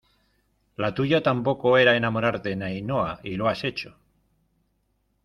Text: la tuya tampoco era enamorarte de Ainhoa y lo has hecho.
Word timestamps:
la 0.83 0.89
tuya 0.95 1.19
tampoco 1.27 1.77
era 1.77 1.95
enamorarte 1.95 2.55
de 2.55 2.65
Ainhoa 2.65 3.19
y 3.23 3.35
lo 3.35 3.47
has 3.47 3.63
hecho. 3.63 3.99